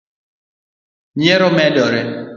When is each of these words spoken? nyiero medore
nyiero 1.17 1.47
medore 1.59 2.01